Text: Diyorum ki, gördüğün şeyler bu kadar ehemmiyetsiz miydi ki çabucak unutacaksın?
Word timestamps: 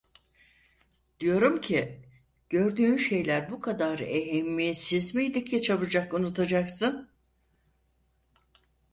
Diyorum 1.19 1.61
ki, 1.61 2.01
gördüğün 2.49 2.97
şeyler 2.97 3.51
bu 3.51 3.61
kadar 3.61 3.99
ehemmiyetsiz 3.99 5.15
miydi 5.15 5.45
ki 5.45 5.61
çabucak 5.61 6.13
unutacaksın? 6.13 7.09